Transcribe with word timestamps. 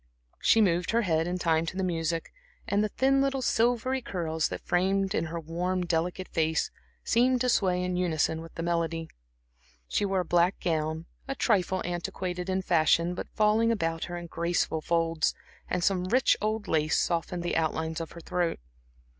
She 0.39 0.61
moved 0.61 0.89
her 0.89 1.03
head 1.03 1.27
in 1.27 1.37
time 1.37 1.67
to 1.67 1.77
the 1.77 1.83
music, 1.83 2.33
and 2.67 2.83
the 2.83 2.89
thin 2.89 3.21
little 3.21 3.43
silvery 3.43 4.01
curls 4.01 4.47
that 4.49 4.65
framed 4.65 5.13
in 5.13 5.25
her 5.25 5.39
worn, 5.39 5.81
delicate 5.81 6.27
face 6.29 6.71
seemed 7.03 7.39
to 7.41 7.49
sway 7.49 7.83
in 7.83 7.95
unison 7.95 8.41
with 8.41 8.55
the 8.55 8.63
melody. 8.63 9.09
She 9.87 10.03
wore 10.03 10.21
a 10.21 10.25
black 10.25 10.59
gown, 10.59 11.05
a 11.27 11.35
trifle 11.35 11.83
antiquated 11.85 12.49
in 12.49 12.63
fashion 12.63 13.13
but 13.13 13.29
falling 13.35 13.71
about 13.71 14.05
her 14.05 14.17
in 14.17 14.25
graceful 14.25 14.81
folds, 14.81 15.35
and 15.69 15.83
some 15.83 16.05
rich 16.05 16.35
old 16.41 16.67
lace 16.67 16.97
softened 16.97 17.43
the 17.43 17.55
outlines 17.55 18.01
of 18.01 18.13
her 18.13 18.21
throat. 18.21 18.59